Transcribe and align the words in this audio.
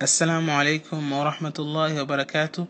Assalamu 0.00 0.52
alaikum 0.52 1.10
wa 1.10 1.24
rahmatullahi 1.28 1.98
wa 1.98 2.04
barakatuh. 2.06 2.68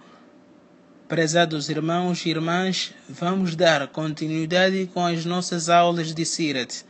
Prezados 1.06 1.68
irmãos 1.68 2.24
e 2.24 2.30
irmãs, 2.30 2.94
vamos 3.06 3.54
dar 3.54 3.86
continuidade 3.88 4.86
com 4.94 5.04
as 5.04 5.26
nossas 5.26 5.68
aulas 5.68 6.14
de 6.14 6.24
Sirat. 6.24 6.86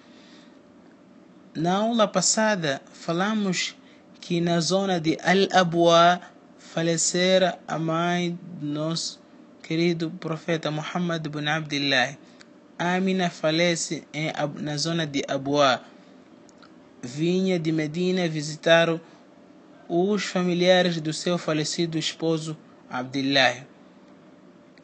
Na 1.56 1.78
aula 1.78 2.06
passada, 2.06 2.80
falamos 2.92 3.74
que 4.20 4.40
na 4.40 4.60
zona 4.60 5.00
de 5.00 5.18
Al-Abwa 5.24 6.20
falecera 6.56 7.58
a 7.66 7.76
mãe 7.76 8.38
do 8.60 8.66
nosso 8.66 9.18
querido 9.60 10.08
profeta 10.20 10.70
Muhammad 10.70 11.26
ibn 11.26 11.48
Abdullah. 11.48 12.16
Amina 12.78 13.28
falece 13.28 14.04
na 14.60 14.76
zona 14.76 15.04
de 15.04 15.24
Abwa. 15.26 15.82
Vinha 17.02 17.58
de 17.58 17.72
Medina 17.72 18.28
visitar 18.28 19.00
os 19.88 20.24
familiares 20.24 21.00
do 21.00 21.12
seu 21.12 21.38
falecido 21.38 21.96
esposo 21.96 22.56
Abdullah, 22.90 23.64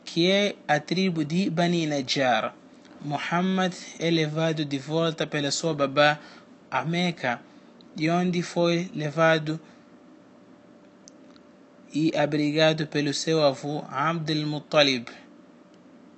que 0.03 0.31
é 0.31 0.57
a 0.67 0.81
tribo 0.81 1.25
de 1.25 1.51
Bani 1.51 1.87
Najjar. 1.87 2.55
Muhammad 3.03 3.75
é 3.98 4.11
levado 4.11 4.65
de 4.65 4.79
volta 4.79 5.27
pela 5.27 5.51
sua 5.51 5.75
babá 5.75 6.19
a 6.71 6.85
Meca, 6.87 7.39
de 7.95 8.09
onde 8.09 8.43
foi 8.43 8.91
levado 8.95 9.61
e 11.93 12.11
abrigado 12.17 12.87
pelo 12.87 13.12
seu 13.12 13.45
avô 13.45 13.84
Abdul 13.91 14.47
Muttalib. 14.47 15.09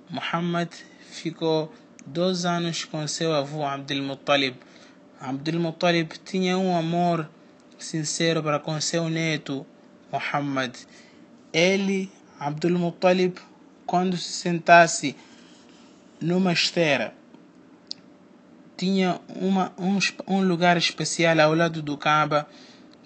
Muhammad 0.09 0.69
ficou 1.11 1.73
dois 2.05 2.45
anos 2.45 2.85
com 2.85 3.05
seu 3.05 3.33
avô 3.33 3.65
Abdul 3.65 4.01
Muttalib. 4.01 4.55
Abdul 5.19 5.59
Muttalib 5.59 6.13
tinha 6.23 6.57
um 6.57 6.75
amor 6.75 7.29
sincero 7.79 8.41
para 8.43 8.59
com 8.59 8.79
seu 8.81 9.09
neto 9.09 9.65
Muhammad. 10.11 10.75
Ele, 11.53 12.11
Abdul 12.39 12.77
Muttalib, 12.77 13.37
quando 13.85 14.17
se 14.17 14.31
sentasse 14.31 15.15
numa 16.19 16.53
esteira, 16.53 17.13
tinha 18.75 19.19
uma, 19.35 19.73
um, 19.77 19.97
um 20.27 20.47
lugar 20.47 20.77
especial 20.77 21.39
ao 21.39 21.55
lado 21.55 21.81
do 21.81 21.97
Kaaba, 21.97 22.47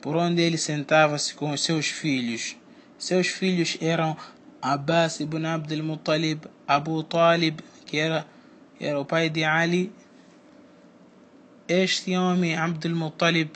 por 0.02 0.16
onde 0.16 0.42
ele 0.42 0.58
sentava-se 0.58 1.34
com 1.34 1.52
os 1.52 1.64
seus 1.64 1.88
filhos. 1.88 2.58
Seus 2.98 3.28
filhos 3.28 3.78
eram 3.80 4.18
Abbas 4.62 5.20
ibn 5.20 5.46
Abdul 5.46 5.84
Muttalib, 5.84 6.46
Abu 6.68 7.04
Talib, 7.04 7.60
que 7.86 7.98
era, 7.98 8.26
era 8.80 9.00
o 9.00 9.06
pai 9.06 9.30
de 9.30 9.44
Ali. 9.44 9.92
Este 11.68 12.16
homem, 12.18 12.56
Abdul 12.56 12.96
Muttalib, 12.96 13.52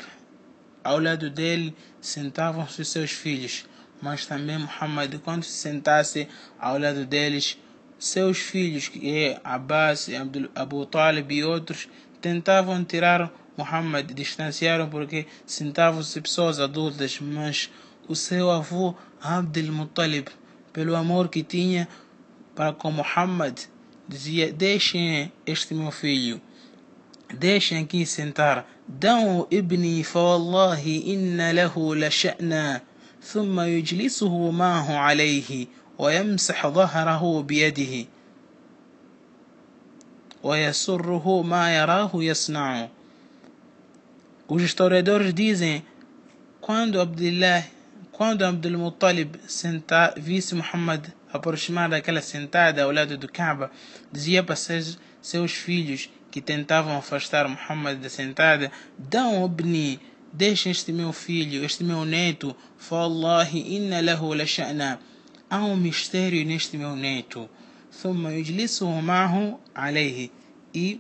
ao 0.85 0.99
lado 0.99 1.31
dele 1.31 1.75
sentavam-se 1.99 2.85
seus 2.85 3.09
filhos, 3.09 3.65
mas 3.99 4.27
também 4.27 4.59
Muhammad, 4.59 5.15
quando 5.23 5.43
se 5.43 5.57
sentasse 5.57 6.27
ao 6.59 6.77
lado 6.77 7.07
deles, 7.07 7.57
seus 7.97 8.37
filhos, 8.37 8.87
que 8.87 9.09
é 9.11 9.41
Abbas, 9.43 10.07
Abu 10.53 10.85
Talib 10.85 11.31
e 11.31 11.43
outros, 11.43 11.89
tentavam 12.21 12.83
tirar 12.83 13.33
Muhammad, 13.57 14.11
distanciaram 14.11 14.87
porque 14.87 15.25
sentavam-se 15.43 16.21
pessoas 16.21 16.59
adultas, 16.59 17.19
mas 17.19 17.71
o 18.07 18.15
seu 18.15 18.51
avô 18.51 18.93
Abdul 19.19 19.73
Muttalib, 19.73 20.27
pelo 20.71 20.95
amor 20.95 21.29
que 21.29 21.41
tinha 21.41 21.87
para 22.53 22.73
com 22.73 22.91
Muhammad, 22.91 23.57
dizia: 24.07 24.53
Deixem 24.53 25.31
este 25.47 25.73
meu 25.73 25.89
filho, 25.89 26.39
deixem 27.33 27.79
aqui 27.79 28.05
sentar. 28.05 28.74
دعوا 28.89 29.45
ابني 29.53 30.03
فوالله 30.03 31.03
إن 31.07 31.51
له 31.51 31.95
لشأنا 31.95 32.81
ثم 33.21 33.59
يجلسه 33.59 34.51
معه 34.51 34.97
عليه 34.97 35.67
ويمسح 35.97 36.67
ظهره 36.67 37.41
بيده 37.41 38.05
ويسره 40.43 41.41
ما 41.41 41.75
يراه 41.77 42.11
يصنع 42.13 42.89
Os 44.47 44.61
historiadores 44.61 45.33
dizem 45.33 45.83
quando 46.61 47.01
Abdullah, 47.01 47.63
quando 48.11 48.45
Abdul 48.45 48.77
Muttalib 48.77 49.35
senta, 49.47 50.13
visse 50.15 50.53
Muhammad 50.53 51.07
aproximar 51.33 51.89
daquela 51.89 52.21
sentada 52.21 52.83
ao 52.83 52.91
lado 52.91 53.17
do 53.17 53.27
Kaaba, 53.27 53.71
dizia 54.11 54.43
para 54.43 54.55
seus, 54.55 54.99
seus 55.19 55.51
filhos 55.51 56.11
que 56.35 56.41
tentavam 56.41 56.97
afastar 56.97 57.47
Muhammad 57.47 57.97
da 57.97 58.09
sentada, 58.09 58.69
dão 58.99 59.41
obni, 59.41 60.01
deixem 60.33 60.69
este 60.69 60.91
meu 60.91 61.13
filho, 61.13 61.63
este 61.63 61.81
meu 61.81 62.03
neto, 62.03 62.53
fallahi 62.77 63.77
inna 63.77 64.01
lahu 64.01 64.33
lasha'na. 64.33 64.99
Há 65.49 65.59
um 65.59 65.77
mistério 65.77 66.45
neste 66.45 66.75
meu 66.75 66.93
neto. 66.93 67.49
Thumma 68.01 68.33
yujlisuhu 68.33 69.01
ma'hu 69.01 69.57
alayhi. 69.73 70.29
E 70.73 70.99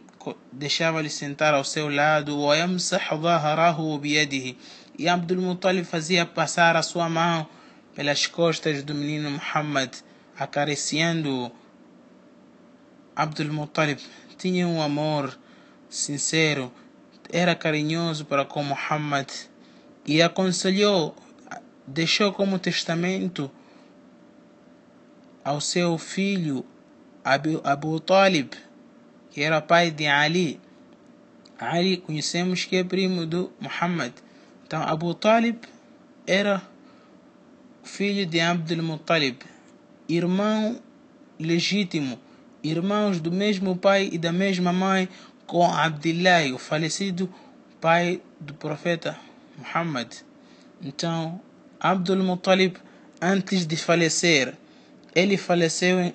deixava-lhe 0.53 1.09
sentar 1.09 1.53
ao 1.53 1.65
seu 1.65 1.89
lado, 1.89 2.39
wa 2.39 2.55
yamsahu 2.55 3.17
dhaharahu 3.17 3.99
biyadihi. 3.99 4.57
E 4.97 5.09
Abdul 5.09 5.41
Muttalib 5.41 5.83
fazia 5.83 6.25
passar 6.25 6.77
a 6.77 6.81
sua 6.81 7.09
mão 7.09 7.45
pelas 7.93 8.25
costas 8.25 8.83
do 8.83 8.95
menino 8.95 9.29
Muhammad, 9.31 9.91
acariciando 10.39 11.51
Abdul 13.13 13.51
Muttalib 13.51 13.99
tinha 14.37 14.67
um 14.67 14.81
amor 14.81 15.37
sincero, 15.89 16.71
era 17.31 17.55
carinhoso 17.55 18.25
para 18.25 18.45
com 18.45 18.63
Muhammad 18.63 19.27
e 20.05 20.21
aconselhou, 20.21 21.15
deixou 21.87 22.31
como 22.31 22.59
testamento 22.59 23.49
ao 25.43 25.59
seu 25.61 25.97
filho 25.97 26.65
Abu, 27.23 27.61
Abu 27.63 27.99
Talib, 27.99 28.53
que 29.31 29.41
era 29.41 29.61
pai 29.61 29.91
de 29.91 30.07
Ali. 30.07 30.59
Ali 31.57 31.97
conhecemos 31.97 32.65
que 32.65 32.75
é 32.77 32.83
primo 32.83 33.25
do 33.25 33.51
Muhammad. 33.59 34.11
Então 34.65 34.81
Abu 34.81 35.13
Talib 35.13 35.57
era 36.27 36.61
filho 37.83 38.25
de 38.25 38.39
Abdul 38.39 38.83
Muttalib, 38.83 39.37
irmão 40.09 40.81
legítimo 41.39 42.19
irmãos 42.69 43.19
do 43.19 43.31
mesmo 43.31 43.75
pai 43.75 44.09
e 44.11 44.17
da 44.17 44.31
mesma 44.31 44.73
mãe 44.73 45.07
com 45.45 45.65
Abdullah, 45.65 46.53
o 46.53 46.57
falecido 46.57 47.31
pai 47.79 48.21
do 48.39 48.53
profeta 48.53 49.17
Muhammad. 49.57 50.11
Então, 50.81 51.39
Abdul 51.79 52.23
Muttalib, 52.23 52.77
antes 53.21 53.65
de 53.65 53.77
falecer, 53.77 54.53
ele 55.13 55.37
faleceu 55.37 56.13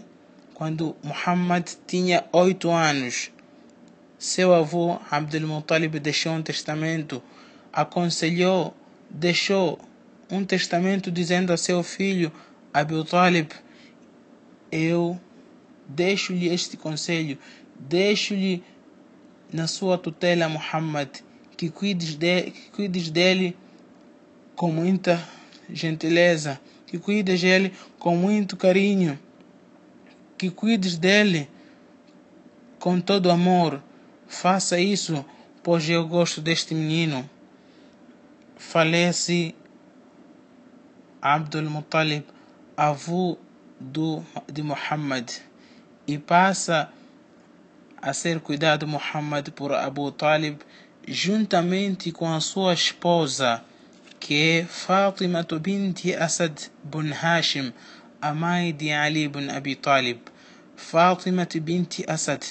quando 0.55 0.97
Muhammad 1.03 1.67
tinha 1.87 2.25
oito 2.33 2.71
anos. 2.71 3.31
Seu 4.19 4.53
avô 4.53 4.99
Abdul 5.11 5.47
Muttalib 5.47 5.99
deixou 5.99 6.33
um 6.33 6.43
testamento, 6.43 7.23
aconselhou, 7.73 8.75
deixou 9.09 9.79
um 10.31 10.45
testamento 10.45 11.11
dizendo 11.11 11.53
a 11.53 11.57
seu 11.57 11.83
filho 11.83 12.33
Abu 12.73 13.05
Talib: 13.05 13.51
Eu 14.71 15.19
deixo-lhe 15.95 16.49
este 16.49 16.77
conselho, 16.77 17.39
deixo-lhe 17.79 18.63
na 19.53 19.67
sua 19.67 19.99
tutela 19.99 20.49
Muhammad, 20.49 21.09
que 21.57 21.69
cuides, 21.69 22.15
de, 22.15 22.51
que 22.51 22.71
cuides 22.71 23.11
dele 23.11 23.57
com 24.55 24.71
muita 24.71 25.23
gentileza, 25.69 26.61
que 26.87 26.99
cuides 26.99 27.41
dele 27.41 27.73
com 27.99 28.17
muito 28.17 28.57
carinho, 28.57 29.19
que 30.39 30.51
cuides 30.51 30.97
dele 30.97 31.49
com 32.79 33.01
todo 33.01 33.31
amor. 33.31 33.83
Faça 34.27 34.79
isso, 34.79 35.25
pois 35.63 35.89
eu 35.89 36.07
gosto 36.07 36.41
deste 36.41 36.75
menino. 36.75 37.29
Falece 38.57 39.55
Abdul 41.21 41.69
Muttalib, 41.69 42.25
avô 42.77 43.37
do, 43.79 44.23
de 44.51 44.63
Muhammad 44.63 45.31
e 46.07 46.19
passa 46.19 46.91
a 48.01 48.13
ser 48.13 48.41
cuidado 48.41 48.87
Muhammad 48.87 49.51
por 49.51 49.73
Abu 49.73 50.11
Talib 50.13 50.61
juntamente 51.07 52.13
com 52.13 52.33
a 52.33 52.41
sua 52.41 52.73
esposa 52.73 53.63
que 54.19 54.35
é 54.35 54.65
Fatima 54.65 55.47
bint 55.61 56.07
Asad 56.19 56.71
bin 56.85 57.11
Hashim 57.11 57.73
a 58.21 58.35
mãe 58.35 58.73
de 58.73 58.93
Ali 58.93 59.29
bin 59.29 59.49
Abi 59.49 59.75
Talib. 59.75 60.21
Fatima 60.77 61.47
bint 61.47 62.01
Asad 62.07 62.43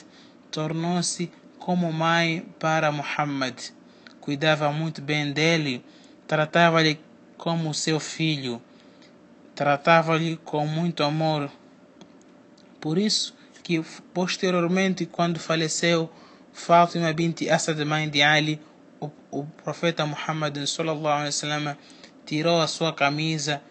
tornou-se 0.49 1.31
como 1.59 1.93
mãe 1.93 2.43
para 2.59 2.91
Muhammad. 2.91 3.55
Cuidava 4.19 4.71
muito 4.71 5.01
bem 5.01 5.31
dele 5.31 5.83
tratava-lhe 6.27 6.99
como 7.37 7.73
seu 7.73 7.99
filho 7.99 8.61
tratava-lhe 9.55 10.37
com 10.37 10.65
muito 10.65 11.03
amor. 11.03 11.51
Por 12.79 12.97
isso 12.97 13.35
que 13.69 13.83
posteriormente, 14.15 15.05
quando 15.05 15.39
faleceu 15.39 16.09
Fátima 16.51 17.13
bint 17.13 17.43
Asad, 17.51 17.79
mãe 17.85 18.09
de 18.09 18.23
Ali, 18.23 18.59
o, 18.99 19.11
o 19.29 19.45
profeta 19.63 20.07
Muhammad 20.07 20.57
sallallahu 20.65 21.05
alaihi 21.05 21.27
wasallam 21.27 21.77
tirou 22.25 22.59
a 22.59 22.65
sua 22.65 22.91
camisa 22.93 23.61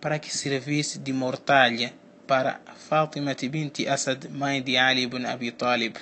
para 0.00 0.18
que 0.18 0.34
servisse 0.34 0.98
de 0.98 1.12
mortalha 1.12 1.92
para 2.26 2.62
Fatima 2.88 3.34
bint 3.34 3.80
Asad, 3.80 4.24
mãe 4.30 4.62
de 4.62 4.78
Ali 4.78 5.02
ibn 5.02 5.26
Abi 5.26 5.52
Talib. 5.52 5.96